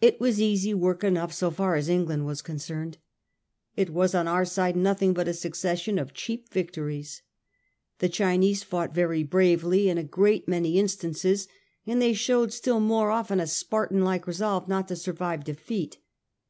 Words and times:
It 0.00 0.18
was 0.18 0.40
easy 0.40 0.72
work 0.72 1.04
enough 1.04 1.30
so 1.34 1.50
far 1.50 1.74
as 1.76 1.90
England 1.90 2.24
was 2.24 2.40
concerned. 2.40 2.96
It 3.76 3.90
was 3.90 4.14
on 4.14 4.26
our 4.26 4.46
side 4.46 4.76
nothing 4.76 5.12
but 5.12 5.28
a 5.28 5.34
succession 5.34 5.98
of 5.98 6.14
cheap 6.14 6.48
victories. 6.48 7.20
The 7.98 8.08
Chinese 8.08 8.62
fought 8.62 8.94
very 8.94 9.22
bravely 9.22 9.90
in 9.90 9.98
a 9.98 10.04
great 10.04 10.48
many 10.48 10.78
in 10.78 10.88
stances; 10.88 11.48
and 11.86 12.00
they 12.00 12.14
showed 12.14 12.50
still 12.50 12.80
more 12.80 13.10
often 13.10 13.40
a 13.40 13.46
Spartan 13.46 14.02
like 14.02 14.26
resolve 14.26 14.68
not 14.68 14.88
to 14.88 14.96
survive 14.96 15.44
defeat. 15.44 15.98